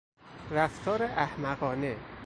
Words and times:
رفتار 0.51 1.03
احمقانه 1.03 1.97